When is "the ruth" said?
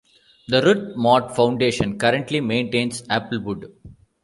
0.47-0.95